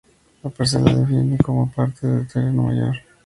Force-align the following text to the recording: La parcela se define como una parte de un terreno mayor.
La 0.41 0.49
parcela 0.49 0.89
se 0.91 0.97
define 0.99 1.37
como 1.37 1.61
una 1.61 1.71
parte 1.71 2.07
de 2.07 2.13
un 2.21 2.27
terreno 2.27 2.63
mayor. 2.63 2.95